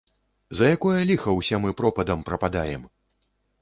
[0.59, 2.93] За якое ліха ўсе мы пропадам прападаем?